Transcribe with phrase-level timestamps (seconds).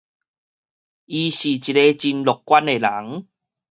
[0.03, 0.19] 伊是一个真樂
[2.43, 3.27] 觀的人